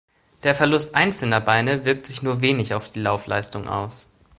Der 0.41 0.55
Verlust 0.55 0.95
einzelner 0.95 1.41
Beine 1.41 1.85
wirkt 1.85 2.07
sich 2.07 2.23
nur 2.23 2.41
wenig 2.41 2.73
auf 2.73 2.91
die 2.91 3.01
Laufleistung 3.01 3.67
aus. 3.67 4.07